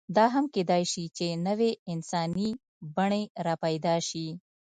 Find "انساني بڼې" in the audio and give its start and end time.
1.93-3.23